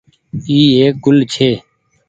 اي 0.49 0.57
ايڪ 0.79 0.95
گل 1.05 1.17
ڇي۔ 1.33 1.49